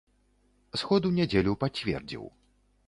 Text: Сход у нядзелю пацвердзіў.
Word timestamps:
Сход 0.83 1.05
у 1.11 1.11
нядзелю 1.19 1.53
пацвердзіў. 1.67 2.29